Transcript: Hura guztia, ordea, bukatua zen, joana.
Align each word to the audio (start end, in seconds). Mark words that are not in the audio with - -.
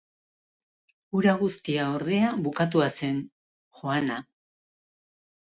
Hura 1.19 1.35
guztia, 1.41 1.83
ordea, 1.97 2.33
bukatua 2.47 2.89
zen, 3.01 3.23
joana. 3.83 4.21